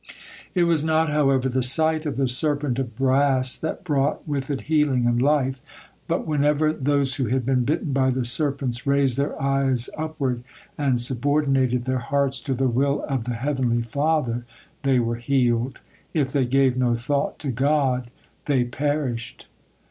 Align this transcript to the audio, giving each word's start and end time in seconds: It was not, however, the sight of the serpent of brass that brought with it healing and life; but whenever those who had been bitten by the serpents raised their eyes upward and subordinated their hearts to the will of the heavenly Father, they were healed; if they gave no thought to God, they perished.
It 0.55 0.63
was 0.63 0.83
not, 0.83 1.11
however, 1.11 1.47
the 1.47 1.61
sight 1.61 2.07
of 2.07 2.17
the 2.17 2.27
serpent 2.27 2.79
of 2.79 2.95
brass 2.95 3.55
that 3.55 3.83
brought 3.83 4.27
with 4.27 4.49
it 4.49 4.61
healing 4.61 5.05
and 5.05 5.21
life; 5.21 5.61
but 6.07 6.25
whenever 6.25 6.73
those 6.73 7.13
who 7.17 7.25
had 7.27 7.45
been 7.45 7.65
bitten 7.65 7.93
by 7.93 8.09
the 8.09 8.25
serpents 8.25 8.87
raised 8.87 9.15
their 9.15 9.39
eyes 9.39 9.91
upward 9.95 10.43
and 10.75 10.99
subordinated 10.99 11.85
their 11.85 11.99
hearts 11.99 12.39
to 12.41 12.55
the 12.55 12.67
will 12.67 13.03
of 13.07 13.25
the 13.25 13.35
heavenly 13.35 13.83
Father, 13.83 14.43
they 14.81 14.97
were 14.97 15.17
healed; 15.17 15.77
if 16.15 16.31
they 16.31 16.47
gave 16.47 16.75
no 16.75 16.95
thought 16.95 17.37
to 17.37 17.49
God, 17.51 18.09
they 18.45 18.63
perished. 18.63 19.45